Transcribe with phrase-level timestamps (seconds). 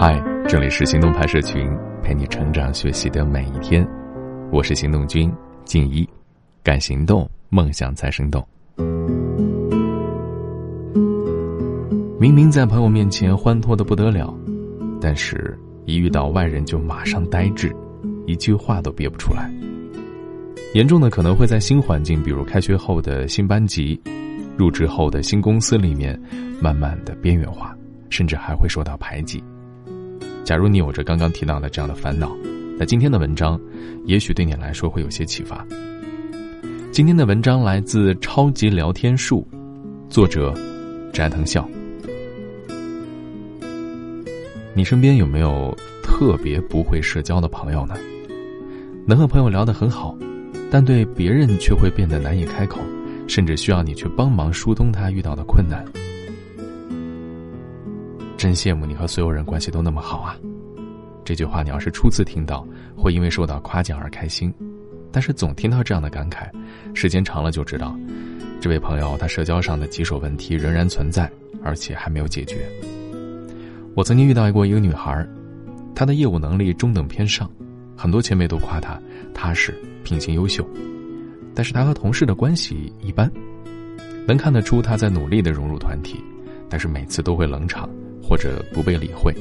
[0.00, 1.68] 嗨，这里是行动派社群，
[2.04, 3.84] 陪你成长学习的每一天。
[4.52, 5.28] 我是行动君
[5.64, 6.08] 静一，
[6.62, 8.46] 敢行动，梦想才生动。
[12.16, 14.32] 明明在朋友面前欢脱的不得了，
[15.00, 17.74] 但是一遇到外人就马上呆滞，
[18.24, 19.52] 一句话都憋不出来。
[20.74, 24.00] 严重的可能会在新环境，比如开学后的新班级、
[24.56, 26.16] 入职后的新公司里面，
[26.62, 27.76] 慢慢的边缘化，
[28.10, 29.42] 甚至还会受到排挤。
[30.48, 32.34] 假如你有着刚刚提到的这样的烦恼，
[32.78, 33.60] 那今天的文章，
[34.06, 35.62] 也许对你来说会有些启发。
[36.90, 39.46] 今天的文章来自《超级聊天术》，
[40.08, 40.54] 作者
[41.12, 41.68] 斋藤笑。
[44.72, 47.94] 你身边有没有特别不会社交的朋友呢？
[49.06, 50.16] 能和朋友聊得很好。
[50.70, 52.80] 但对别人却会变得难以开口，
[53.26, 55.84] 甚至需要你去帮忙疏通他遇到的困难。
[58.38, 60.36] 真羡慕你和所有人关系都那么好啊！
[61.24, 62.64] 这句话你要是初次听到，
[62.96, 64.48] 会因为受到夸奖而开心；
[65.10, 66.48] 但是总听到这样的感慨，
[66.94, 67.98] 时间长了就知道，
[68.60, 71.28] 这位朋友他社交上的棘手问题仍然存在，
[71.64, 72.58] 而且还没有解决。
[73.96, 75.26] 我曾经遇到过一个女孩，
[75.92, 77.50] 她的业务能力中等偏上，
[77.96, 78.96] 很多前辈都夸她
[79.34, 79.74] 踏实。
[80.04, 80.66] 品行优秀，
[81.54, 83.30] 但是她和同事的关系一般，
[84.26, 86.22] 能看得出他在努力的融入团体，
[86.70, 87.90] 但是每次都会冷场
[88.28, 89.34] 或者不被理会。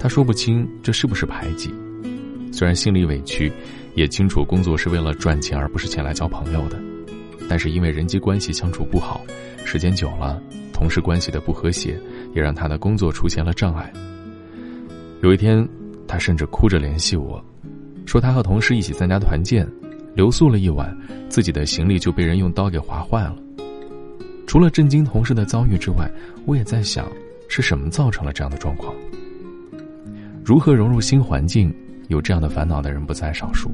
[0.00, 1.72] 他说不清这是不是排挤，
[2.52, 3.52] 虽然心里委屈，
[3.94, 6.80] 也清楚工作是为了赚钱而不是前来交朋友的，
[7.48, 9.20] 但是因为人际关系相处不好，
[9.64, 10.40] 时间久了，
[10.72, 12.00] 同事关系的不和谐
[12.34, 13.92] 也让他的工作出现了障碍。
[15.20, 15.68] 有一天，
[16.06, 17.44] 他甚至哭着联系我。
[18.06, 19.68] 说他和同事一起参加团建，
[20.14, 20.96] 留宿了一晚，
[21.28, 23.36] 自己的行李就被人用刀给划坏了。
[24.46, 26.10] 除了震惊同事的遭遇之外，
[26.46, 27.06] 我也在想，
[27.48, 28.94] 是什么造成了这样的状况？
[30.44, 31.74] 如何融入新环境？
[32.08, 33.70] 有这样的烦恼的人不在少数，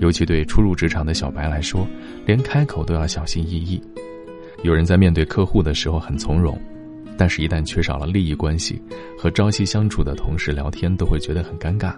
[0.00, 1.86] 尤其对初入职场的小白来说，
[2.26, 3.80] 连开口都要小心翼翼。
[4.64, 6.60] 有人在面对客户的时候很从容，
[7.16, 8.82] 但是一旦缺少了利益关系，
[9.16, 11.94] 和朝夕相处的同事聊天都会觉得很尴尬。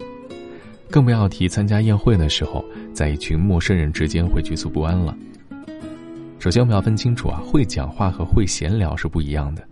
[0.90, 2.62] 更不要提参加宴会的时候，
[2.92, 5.16] 在一群陌生人之间会局促不安了。
[6.38, 9.66] 首先，我们要分清楚啊，会讲话和会闲聊是不一样的。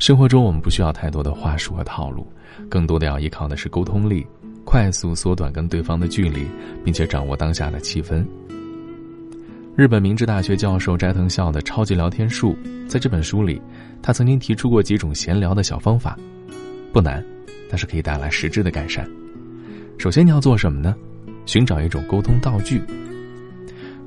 [0.00, 2.26] 生活中，我们不需要太多的话术和套路，
[2.70, 4.26] 更多的要依靠的是沟通力，
[4.64, 6.46] 快速缩短跟对方的距离，
[6.82, 8.24] 并且掌握当下的气氛。
[9.76, 12.56] 日本明治大学教授斋藤孝的《超级聊天术》
[12.88, 13.60] 在这本书里，
[14.00, 16.18] 他曾经提出过几种闲聊的小方法，
[16.94, 17.22] 不难，
[17.68, 19.06] 但是可以带来实质的改善。
[19.98, 20.96] 首先你要做什么呢？
[21.44, 22.80] 寻找一种沟通道具。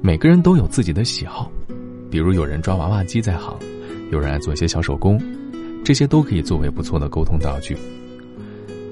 [0.01, 1.51] 每个人都有自己的喜好，
[2.09, 3.55] 比如有人抓娃娃机在行，
[4.11, 5.21] 有人爱做一些小手工，
[5.83, 7.77] 这些都可以作为不错的沟通道具。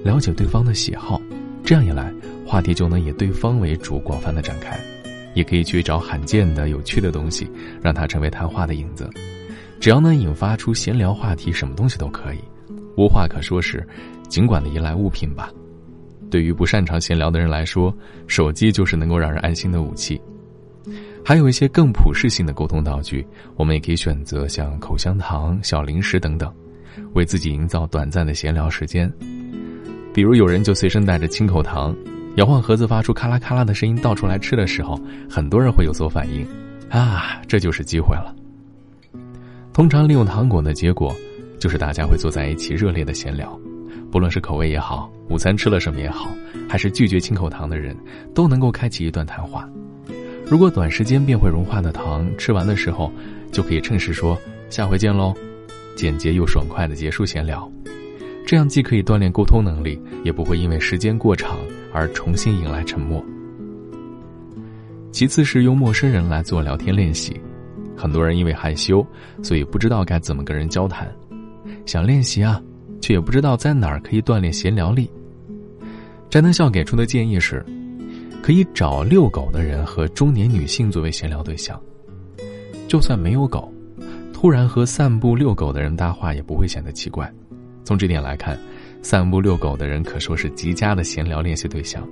[0.04, 1.22] 了解对方的喜好，
[1.64, 2.14] 这样一来，
[2.46, 4.80] 话题就能以对方为主，广泛的展开。
[5.34, 7.50] 也可以去找罕见的、有趣的东西，
[7.82, 9.10] 让它成为谈话的引子。
[9.80, 12.40] 只要能引发出闲聊话题，什么东西都可以。
[12.98, 13.88] 无话可说时，
[14.28, 15.50] 尽管的依赖物品吧。
[16.30, 17.96] 对于不擅长闲聊的人来说，
[18.28, 20.22] 手机就是能够让人安心的武器。
[21.24, 23.26] 还有一些更普适性的沟通道具，
[23.56, 26.54] 我们也可以选择像口香糖、小零食等等，
[27.14, 29.12] 为自己营造短暂的闲聊时间。
[30.14, 31.96] 比如有人就随身带着清口糖，
[32.36, 36.46] 摇晃盒子发出咔啦咔啦的声音，倒出来吃的时候，很多人会有所反应。
[36.90, 38.36] 啊，这就是机会了。
[39.72, 41.16] 通常利用糖果的结果，
[41.60, 43.58] 就是大家会坐在一起热烈的闲聊。
[44.12, 46.30] 不论是口味也好，午餐吃了什么也好，
[46.68, 47.96] 还是拒绝清口糖的人，
[48.36, 49.66] 都能够开启一段谈话。
[50.46, 53.10] 如果短时间便会融化的糖吃完的时候，
[53.54, 54.38] 就可以趁势说
[54.70, 55.34] “下回见喽”，
[56.02, 57.72] 简洁又爽快的结束闲聊。
[58.44, 61.60] 这样既可以锻炼沟通能力，也不会因为时间过长
[61.94, 63.24] 而重新迎来沉默。
[65.12, 67.40] 其次是用陌生人来做聊天练习，
[67.96, 69.06] 很多人因为害羞，
[69.44, 71.08] 所以不知道该怎么跟人交谈，
[71.86, 72.60] 想练习啊。
[73.00, 75.08] 却也不知道在哪儿可以锻炼闲聊力。
[76.32, 77.64] 詹登孝给出的建议是，
[78.42, 81.80] 可以找遛狗的人和中年女性作为闲聊对象。
[82.88, 83.72] 就算没有狗，
[84.42, 87.32] 突然和散步遛狗的人搭话也不会显得奇怪。
[87.84, 88.58] 从这点来看，
[89.04, 92.04] 散步遛狗的人可说是极佳的闲聊练习对象。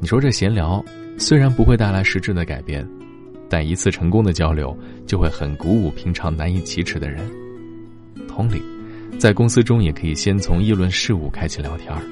[0.00, 0.84] 你说这闲聊
[1.16, 2.84] 虽然不会带来实质的改变，
[3.48, 4.76] 但一次成功的交流
[5.06, 7.20] 就会很鼓舞平常难以启齿的人。
[8.26, 8.60] 同理。
[9.16, 12.02] 在公司中，也可以先从议论事务开启聊天儿，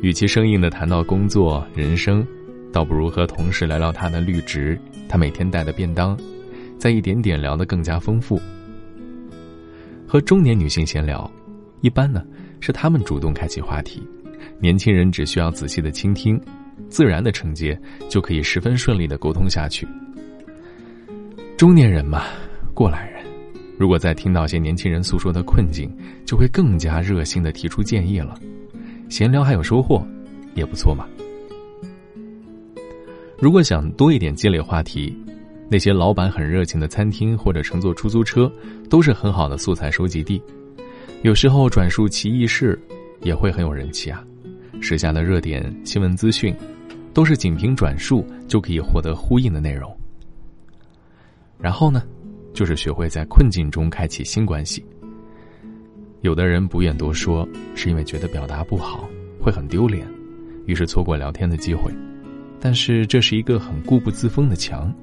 [0.00, 2.26] 与其生硬的谈到工作、人生，
[2.72, 4.80] 倒不如和同事聊聊他的绿植，
[5.10, 6.18] 他每天带的便当，
[6.78, 8.40] 再一点点聊得更加丰富。
[10.12, 11.32] 和中年女性闲聊，
[11.80, 12.22] 一般呢
[12.60, 14.06] 是她们主动开启话题，
[14.60, 16.38] 年轻人只需要仔细的倾听，
[16.90, 17.80] 自然的承接，
[18.10, 19.88] 就可以十分顺利的沟通下去。
[21.56, 22.24] 中年人嘛，
[22.74, 23.24] 过来人，
[23.78, 25.90] 如果再听到些年轻人诉说的困境，
[26.26, 28.38] 就会更加热心的提出建议了。
[29.08, 30.06] 闲聊还有收获，
[30.54, 31.06] 也不错嘛。
[33.38, 35.16] 如果想多一点积累话题，
[35.72, 38.52] 那些老板很热情的餐厅或者乘坐出租车，
[38.90, 40.38] 都是很好的素材收集地。
[41.22, 42.78] 有时候转述奇异事，
[43.22, 44.22] 也会很有人气啊。
[44.82, 46.54] 时下的热点新闻资讯，
[47.14, 49.90] 都是仅凭转述就可以获得呼应的内容。
[51.58, 52.02] 然后呢，
[52.52, 54.84] 就是学会在困境中开启新关系。
[56.20, 59.08] 有的人不愿多说，是因为觉得表达不好
[59.40, 60.06] 会很丢脸，
[60.66, 61.90] 于是错过聊天的机会。
[62.60, 64.94] 但是这是一个很固步自封的墙，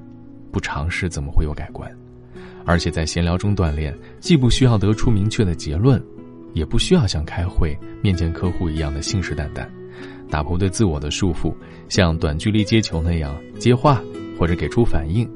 [0.50, 1.90] 不尝试怎么会有改观？
[2.66, 6.00] 而且在闲聊中锻炼，既不需要得出明确的结论，
[6.52, 9.66] 也不需要像开会面见客户一样的信誓旦旦，
[10.28, 11.54] 打破对自我的束缚，
[11.88, 14.00] 像短距离接球那样接话
[14.38, 15.28] 或者给出反应，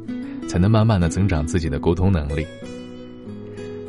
[0.46, 2.46] 才能慢慢的增长自己的沟通能力。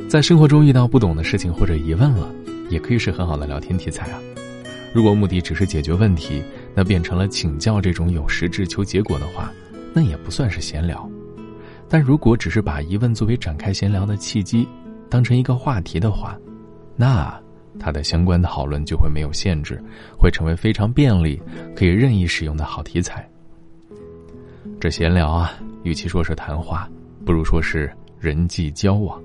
[0.08, 2.32] 在生活中遇到不懂的事情或者疑问了，
[2.70, 4.18] 也可以是很好的聊天题材啊。
[4.94, 6.42] 如果目的只是解决问题，
[6.74, 9.52] 那变成了请教这种有实质求结果的话，
[9.92, 11.08] 那也不算是闲聊。
[11.88, 14.68] 但如果只是把疑问作为展开闲聊的契机，
[15.08, 16.36] 当成一个话题的话，
[16.96, 17.32] 那
[17.78, 19.82] 它的相关讨论就会没有限制，
[20.18, 21.40] 会成为非常便利、
[21.76, 23.28] 可以任意使用的好题材。
[24.80, 25.52] 这闲聊啊，
[25.84, 26.88] 与其说是谈话，
[27.24, 29.22] 不如说是人际交往。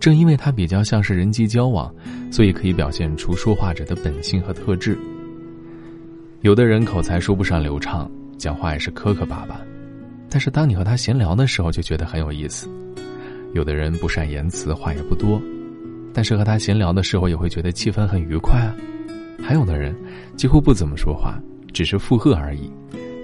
[0.00, 1.92] 正因为它比较像是人际交往，
[2.30, 4.98] 所以可以表现出说话者的本性和特质。
[6.42, 9.60] 有的人口才说不上流畅，讲话也是磕磕巴巴，
[10.30, 12.68] 但是当你和他闲聊的时候，就觉得很有意思。
[13.54, 15.40] 有的人不善言辞，话也不多，
[16.12, 18.74] 但是和他闲聊的时候，也会觉得气氛很愉快啊。
[19.42, 19.94] 还有的人
[20.36, 21.40] 几乎不怎么说话，
[21.72, 22.70] 只是附和而已，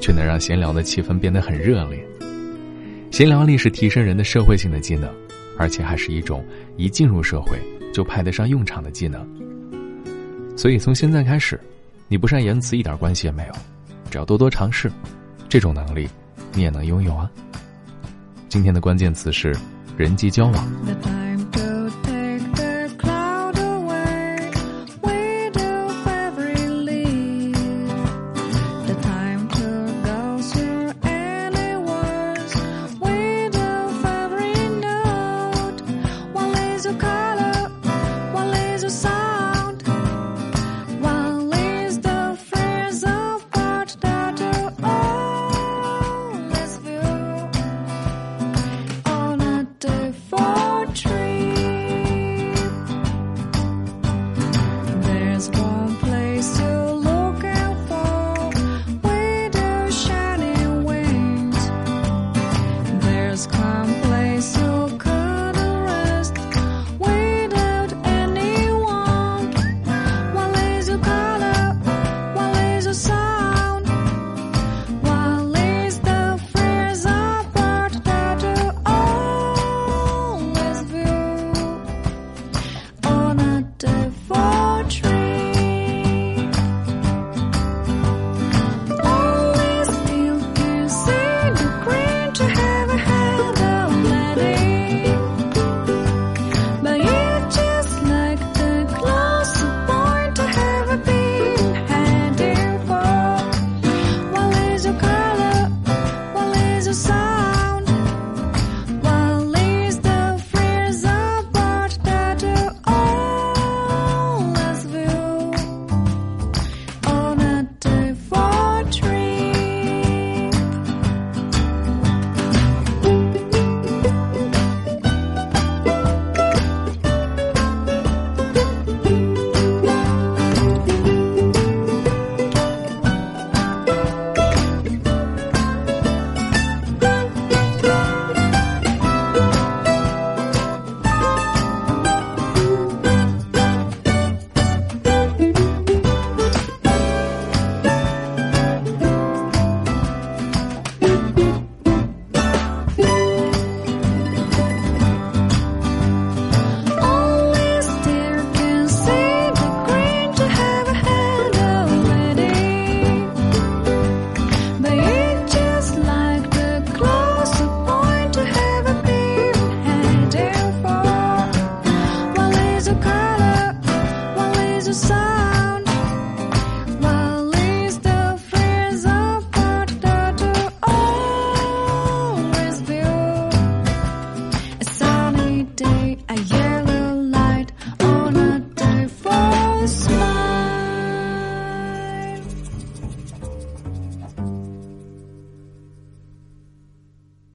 [0.01, 2.05] 却能让闲聊的气氛变得很热烈。
[3.11, 5.13] 闲聊力是提升人的社会性的技能。
[5.57, 6.45] 而且还是一种
[6.77, 7.57] 一进入社会
[7.93, 9.25] 就派得上用场的技能。
[10.57, 11.61] 所以从现在开始，
[12.09, 13.55] 你不善言辞一点关系也没有，
[14.11, 14.91] 只要多多尝试，
[15.49, 16.09] 这种能力
[16.55, 17.31] 你也能拥有啊。
[18.49, 19.57] 今天的关键词是
[19.97, 21.24] 人际交往。